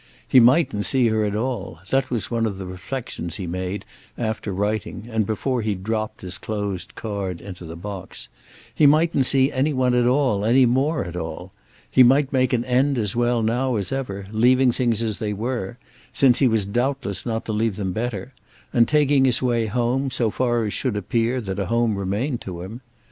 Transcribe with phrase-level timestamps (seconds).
[0.27, 3.85] He mightn't see her at all; that was one of the reflexions he made
[4.17, 8.27] after writing and before he dropped his closed card into the box;
[8.73, 11.51] he mightn't see any one at all any more at all;
[11.91, 15.77] he might make an end as well now as ever, leaving things as they were,
[16.11, 18.33] since he was doubtless not to leave them better,
[18.73, 22.61] and taking his way home so far as should appear that a home remained to
[22.63, 22.81] him.